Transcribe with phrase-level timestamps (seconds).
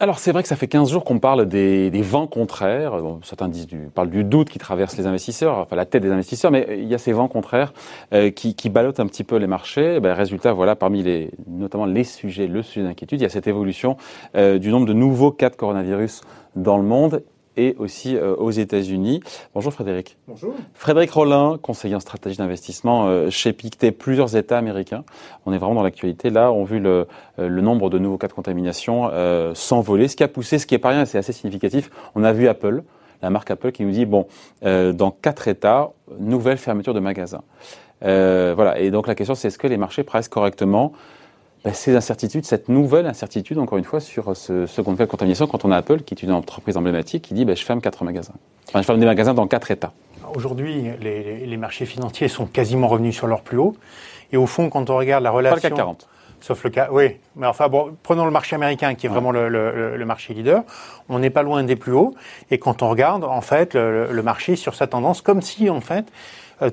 [0.00, 3.00] Alors c'est vrai que ça fait 15 jours qu'on parle des, vents contraires.
[3.22, 6.50] certains disent du, parlent du doute qui traverse les investisseurs, enfin la tête des investisseurs,
[6.50, 7.72] mais il y a ces vents contraires
[8.12, 10.00] euh, qui, qui ballottent un petit peu les marchés.
[10.00, 13.46] Ben, résultat, voilà, parmi les, notamment les sujets, le sujet d'inquiétude, il y a cette
[13.46, 13.96] évolution
[14.36, 16.20] euh, du nombre de nouveaux cas de coronavirus
[16.54, 17.24] dans le monde
[17.56, 19.20] et aussi euh, aux États-Unis.
[19.54, 20.16] Bonjour Frédéric.
[20.28, 20.54] Bonjour.
[20.74, 25.04] Frédéric Rollin, conseiller en stratégie d'investissement euh, chez Pictet, plusieurs États américains.
[25.46, 26.30] On est vraiment dans l'actualité.
[26.30, 27.06] Là, on a vu le,
[27.38, 29.10] euh, le, nombre de nouveaux cas de contamination
[29.54, 31.90] s'envoler, ce qui a poussé, ce qui est pas rien, c'est assez significatif.
[32.14, 32.82] On a vu Apple,
[33.22, 34.26] la marque Apple, qui nous dit bon,
[34.62, 37.42] dans quatre États, nouvelle fermeture de magasins.
[38.00, 38.78] voilà.
[38.78, 40.92] Et donc la question, c'est est-ce que les marchés pressent correctement
[41.64, 45.64] bah, ces incertitudes, cette nouvelle incertitude, encore une fois, sur ce, qu'on fait contamination, quand
[45.64, 48.34] on a Apple, qui est une entreprise emblématique, qui dit bah, je ferme quatre magasins.
[48.68, 49.92] Enfin, je ferme des magasins dans quatre États.
[50.34, 53.76] Aujourd'hui, les, les, marchés financiers sont quasiment revenus sur leur plus haut.
[54.32, 55.60] Et au fond, quand on regarde la relation.
[55.60, 56.08] Pas le CAC 40.
[56.44, 57.16] Sauf le cas, oui.
[57.36, 60.62] Mais enfin, bon, prenons le marché américain, qui est vraiment le, le, le, marché leader.
[61.08, 62.14] On n'est pas loin des plus hauts.
[62.50, 66.04] Et quand on regarde, en fait, le, marché sur sa tendance, comme si, en fait,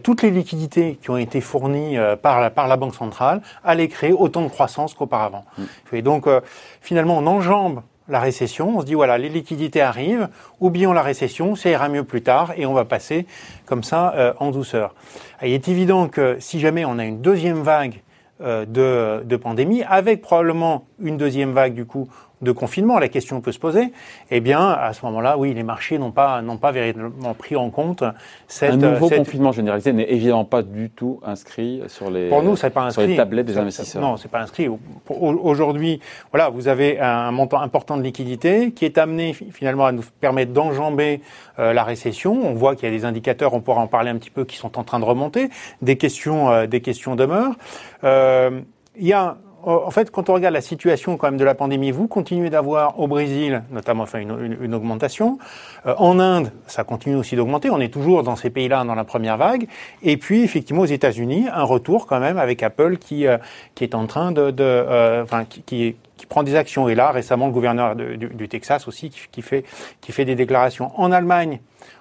[0.04, 3.88] toutes les liquidités qui ont été fournies euh, par, la, par la Banque centrale allaient
[3.88, 5.46] créer autant de croissance qu'auparavant.
[5.58, 5.64] Mm.
[5.94, 6.42] Et donc, euh,
[6.82, 10.28] finalement, on enjambe la récession, on se dit voilà, les liquidités arrivent,
[10.60, 13.26] oublions la récession, ça ira mieux plus tard et on va passer
[13.66, 14.96] comme ça en douceur.
[15.42, 18.02] il est évident que si jamais on a une deuxième vague
[18.42, 22.10] de, de pandémie, avec probablement une deuxième vague du coup
[22.42, 23.92] de confinement, la question peut se poser,
[24.30, 27.70] eh bien, à ce moment-là, oui, les marchés n'ont pas, n'ont pas véritablement pris en
[27.70, 28.04] compte
[28.48, 28.74] cette...
[28.74, 32.82] Un nouveau confinement généralisé n'est évidemment pas du tout inscrit sur les, Pour nous, pas
[32.82, 32.92] inscrit.
[32.92, 34.02] sur les tablettes des investisseurs.
[34.02, 34.68] Non, c'est pas inscrit.
[35.10, 36.00] Aujourd'hui,
[36.32, 40.52] voilà, vous avez un montant important de liquidité qui est amené finalement à nous permettre
[40.52, 41.22] d'enjamber
[41.60, 42.34] euh, la récession.
[42.34, 44.58] On voit qu'il y a des indicateurs, on pourra en parler un petit peu, qui
[44.58, 45.50] sont en train de remonter.
[45.82, 47.56] Des questions, euh, des questions demeurent.
[48.04, 48.62] Euh,
[48.98, 51.92] il y a en fait, quand on regarde la situation quand même de la pandémie,
[51.92, 55.38] vous continuez d'avoir au Brésil, notamment, enfin, une, une, augmentation.
[55.86, 57.70] Euh, en Inde, ça continue aussi d'augmenter.
[57.70, 59.68] On est toujours dans ces pays-là dans la première vague.
[60.04, 63.38] Et puis, effectivement, aux États-Unis, un retour quand même avec Apple qui euh,
[63.76, 66.90] qui est en train de, de euh, qui, qui, qui, prend des actions.
[66.90, 69.64] Et là, récemment, le gouverneur du, du, Texas aussi qui, qui, fait
[70.02, 70.92] qui fait des déclarations.
[71.00, 71.60] En Allemagne,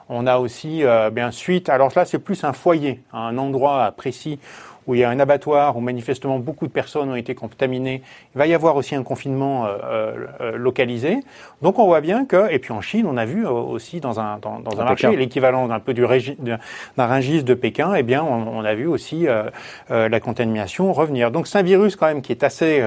[0.08, 0.82] on a aussi
[1.12, 1.68] bien suite.
[1.68, 4.40] Alors là, c'est plus un foyer, un endroit précis
[4.86, 8.02] où il y a un abattoir où manifestement beaucoup de personnes ont été contaminées.
[8.34, 11.20] Il va y avoir aussi un confinement euh, euh, localisé.
[11.62, 14.20] Donc on voit bien que, et puis en Chine, on a vu euh, aussi dans
[14.20, 16.06] un, dans, dans un marché, l'équivalent d'un peu du
[16.96, 19.26] d'un Rungis de Pékin, eh bien on, on a vu aussi
[19.88, 21.30] la contamination revenir.
[21.30, 22.82] Donc c'est un virus quand même qui est assez...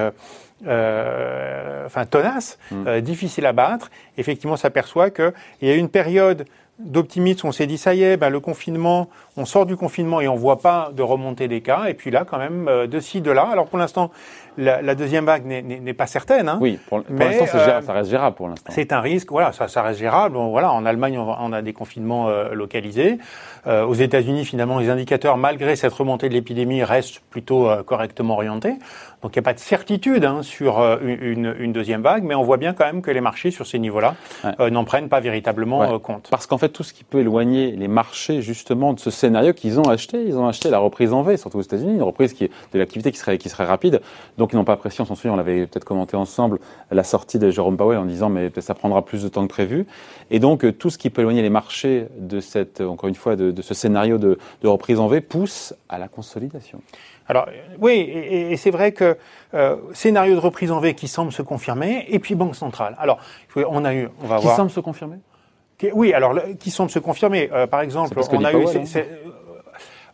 [0.65, 3.01] Euh, enfin tenace, mm.
[3.01, 3.91] difficile à battre.
[4.17, 6.45] Effectivement, on s'aperçoit qu'il y a une période
[6.83, 10.27] d'optimisme, on s'est dit ça y est, ben, le confinement, on sort du confinement et
[10.27, 11.85] on voit pas de remontée des cas.
[11.87, 13.47] Et puis là, quand même, euh, de ci, de là.
[13.51, 14.11] Alors pour l'instant,
[14.57, 16.49] la, la, deuxième vague n'est pas certaine.
[16.49, 18.71] Hein, oui, pour, pour l'instant, euh, ça reste gérable pour l'instant.
[18.73, 20.35] C'est un risque, voilà, ça, ça reste gérable.
[20.35, 23.17] Bon, voilà, en Allemagne, on, a des confinements euh, localisés.
[23.65, 28.75] Euh, aux États-Unis, finalement, les indicateurs, malgré cette remontée de l'épidémie, restent plutôt correctement orientés.
[29.21, 32.43] Donc il n'y a pas de certitude hein, sur une, une, deuxième vague, mais on
[32.43, 34.15] voit bien quand même que les marchés sur ces niveaux-là
[34.69, 36.27] n'en prennent pas véritablement compte.
[36.29, 39.79] Parce qu'en fait, tout ce qui peut éloigner les marchés justement de ce scénario qu'ils
[39.79, 42.45] ont acheté, ils ont acheté la reprise en V, surtout aux États-Unis, une reprise qui
[42.45, 44.01] est de l'activité qui serait qui serait rapide.
[44.37, 46.59] Donc ils n'ont pas apprécié, on s'en souvient, on l'avait peut-être commenté ensemble,
[46.91, 49.85] la sortie de Jérôme Powell en disant mais ça prendra plus de temps que prévu.
[50.31, 53.35] Et donc euh, tout ce qui peut éloigner les marchés de cette, encore une fois,
[53.35, 56.81] de, ce scénario de, reprise en V pousse à la consolidation.
[57.27, 57.47] Alors
[57.79, 59.17] oui, et, c'est vrai que
[59.53, 62.95] euh, scénario de reprise en V qui semble se confirmer, et puis Banque centrale.
[62.99, 63.19] Alors
[63.55, 64.55] on a eu, on va qui voir.
[64.55, 65.17] Qui semble se confirmer?
[65.93, 67.49] Oui, alors qui semble se confirmer.
[67.51, 68.65] Euh, par exemple, on a eu,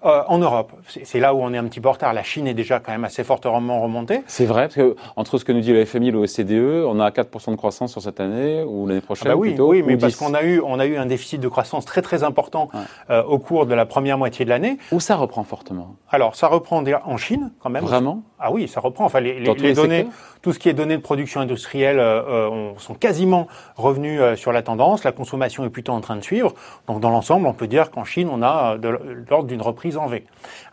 [0.06, 2.13] euh, en Europe, c'est là où on est un petit peu en retard.
[2.13, 4.22] La Chine est déjà quand même assez fortement remontée.
[4.28, 7.09] C'est vrai, parce que entre ce que nous dit le FMI et l'OCDE, on a
[7.09, 9.97] 4% de croissance sur cette année ou l'année prochaine ah bah oui, plutôt, Oui, mais
[9.97, 12.69] parce qu'on a eu, on a eu un déficit de croissance très très important
[13.09, 14.78] euh, au cours de la première moitié de l'année.
[14.94, 17.83] Où ça reprend fortement Alors, ça reprend en Chine quand même.
[17.83, 18.24] Vraiment?
[18.39, 19.06] Ah oui, ça reprend.
[19.06, 20.07] Enfin, les, les, données,
[20.41, 24.62] tout ce qui est données de production industrielle euh, euh sont quasiment revenus sur la
[24.62, 25.03] tendance.
[25.03, 26.53] La consommation est plutôt en train de suivre.
[26.88, 29.00] Donc, dans l'ensemble, on peut dire qu'en Chine, on a de
[29.30, 30.24] l'ordre d'une reprise en V.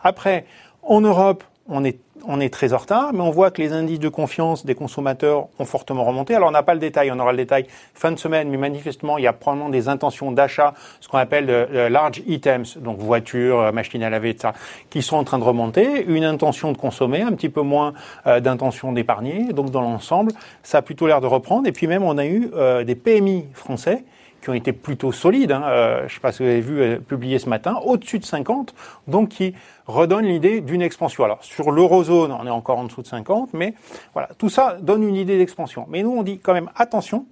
[0.01, 0.45] Après,
[0.83, 3.99] en Europe, on est, on est très en retard, mais on voit que les indices
[3.99, 6.35] de confiance des consommateurs ont fortement remonté.
[6.35, 9.17] Alors on n'a pas le détail, on aura le détail fin de semaine, mais manifestement
[9.17, 13.59] il y a probablement des intentions d'achat, ce qu'on appelle de, large items, donc voitures,
[13.59, 14.53] euh, machines à laver, etc.,
[14.89, 16.05] qui sont en train de remonter.
[16.05, 17.93] Une intention de consommer, un petit peu moins
[18.25, 19.53] euh, d'intention d'épargner.
[19.53, 20.31] Donc dans l'ensemble,
[20.63, 21.67] ça a plutôt l'air de reprendre.
[21.67, 24.03] Et puis même on a eu euh, des PMI français
[24.41, 25.51] qui ont été plutôt solides.
[25.51, 25.63] Hein.
[25.65, 28.25] Euh, je ne sais pas si vous avez vu euh, publié ce matin, au-dessus de
[28.25, 28.73] 50,
[29.07, 29.53] donc qui
[29.85, 31.23] redonne l'idée d'une expansion.
[31.23, 33.73] Alors sur l'eurozone, on est encore en dessous de 50, mais
[34.13, 35.85] voilà, tout ça donne une idée d'expansion.
[35.89, 37.25] Mais nous, on dit quand même attention.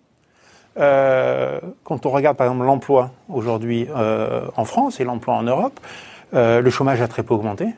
[0.78, 5.80] Euh, quand on regarde par exemple l'emploi aujourd'hui en France et l'emploi en Europe,
[6.34, 7.74] le chômage a très peu augmenté.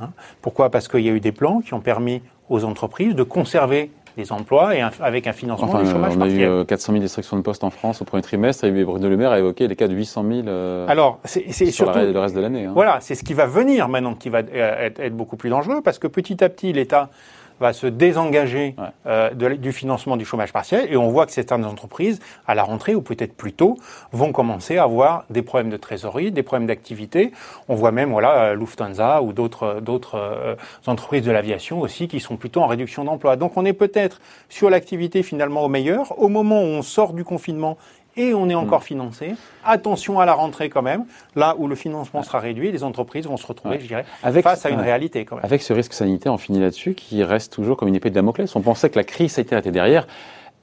[0.00, 0.10] Hein.
[0.42, 0.70] Pourquoi?
[0.70, 4.32] Parce qu'il y a eu des plans qui ont permis aux entreprises de conserver des
[4.32, 6.60] emplois et avec un financement enfin, du chômage on a partiel.
[6.62, 9.32] eu 400 000 destructions de postes en France au premier trimestre et Bruno Le Maire
[9.32, 12.34] a évoqué les cas de 800 000 euh, Alors, c'est c'est sur surtout le reste
[12.36, 12.66] de l'année.
[12.66, 12.72] hein.
[12.74, 15.80] Voilà, c'est ce qui va venir maintenant qui va euh, être, être beaucoup plus dangereux
[15.82, 17.10] parce que petit à petit, l'État
[17.60, 18.84] va se désengager Ouais.
[19.06, 22.62] euh, de- du financement du chômage partiel et on voit que certaines entreprises, à la
[22.62, 23.76] rentrée ou peut-être plus tôt,
[24.12, 27.32] vont commencer à avoir des problèmes de trésorerie, des problèmes d'activité.
[27.68, 30.54] On voit même voilà euh, Lufthansa ou d'autres d'autres euh,
[30.86, 33.36] entreprises de l'aviation aussi qui sont plutôt en réduction d'emploi.
[33.36, 37.24] Donc on est peut-être sur l'activité finalement au meilleur au moment où on sort du
[37.24, 37.76] confinement
[38.16, 39.34] et on est encore financé.
[39.64, 41.04] Attention à la rentrée quand même,
[41.36, 43.80] là où le financement sera réduit, les entreprises vont se retrouver, Ouais.
[43.82, 44.84] je dirais, Avec- face à une ouais.
[44.84, 45.44] réalité quand même.
[45.44, 48.54] Avec ce risque sanitaire, on finit là-dessus, qui reste toujours comme une épée de Damoclès.
[48.56, 50.06] On pensait que la crise sanitaire était derrière.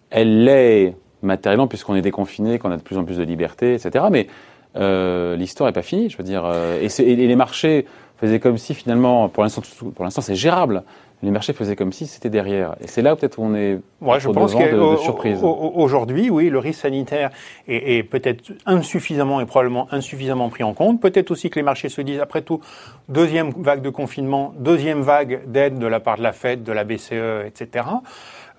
[0.10, 4.06] Elle l'est matériellement puisqu'on est déconfiné, qu'on a de plus en plus de liberté, etc.
[4.12, 4.28] Mais
[4.76, 6.44] euh, l'histoire n'est pas finie, je veux dire.
[6.46, 7.86] euh, et les marchés
[8.18, 9.62] faisaient comme si finalement, pour l'instant,
[9.96, 10.84] pour l'instant, c'est gérable.
[11.24, 12.76] Les marchés faisaient comme si c'était derrière.
[12.80, 15.40] Et c'est là peut-être on est Moi, je pense devant de, de qu'aujourd'hui, surprise.
[15.44, 17.32] aujourd'hui, oui, le risque sanitaire
[17.68, 21.02] est, est peut-être insuffisamment et probablement insuffisamment pris en compte.
[21.02, 22.62] Peut-être aussi que les marchés se disent, après tout,
[23.10, 26.84] deuxième vague de confinement, deuxième vague d'aide de la part de la Fed, de la
[26.84, 27.86] BCE, etc.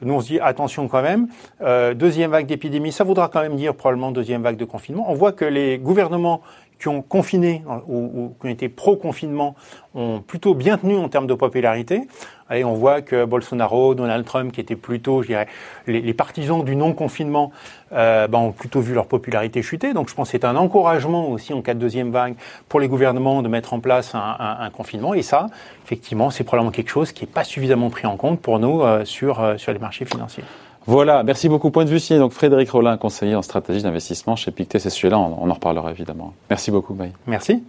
[0.01, 1.29] Nous, on se dit attention quand même.
[1.61, 5.07] Euh, deuxième vague d'épidémie, ça voudra quand même dire probablement deuxième vague de confinement.
[5.09, 6.41] On voit que les gouvernements
[6.79, 9.55] qui ont confiné ou, ou qui ont été pro-confinement
[9.95, 12.07] ont plutôt bien tenu en termes de popularité.
[12.51, 15.49] Et on voit que Bolsonaro, Donald Trump, qui étaient plutôt, je dirais,
[15.87, 17.51] les, les partisans du non-confinement,
[17.93, 19.93] euh, ben, ont plutôt vu leur popularité chuter.
[19.93, 22.37] Donc je pense que c'est un encouragement aussi en cas de deuxième vague
[22.69, 25.13] pour les gouvernements de mettre en place un, un- un confinement.
[25.15, 25.49] Et ça,
[25.85, 29.05] effectivement, c'est probablement quelque chose qui n'est pas suffisamment pris en compte pour nous euh,
[29.05, 30.45] sur, euh, sur les marchés financiers.
[30.89, 31.71] Voilà, merci beaucoup.
[31.71, 34.79] Point de vue signé donc Frédéric Rollin, conseiller en stratégie d'investissement chez Pictet.
[34.79, 36.33] C'est celui-là, on, en reparlera évidemment.
[36.49, 37.13] Merci beaucoup, bye.
[37.27, 37.63] Merci.